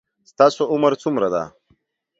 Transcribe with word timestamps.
ستاسو 0.31 0.61
عمر 0.71 0.93
څومره 1.03 1.27
ده 1.33 1.43